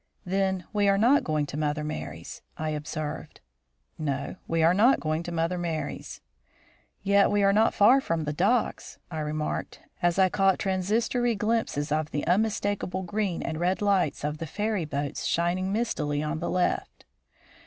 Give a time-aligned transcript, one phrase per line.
[0.25, 3.39] "Then we are not going to Mother Merry's?" I observed.
[3.99, 6.21] "No, we are not going to Mother Merry's."
[7.03, 11.91] "Yet we are not far from the docks," I remarked, as I caught transitory glimpses
[11.91, 16.49] of the unmistakable green and red lights of the ferry boats shining mistily on the
[16.49, 17.05] left.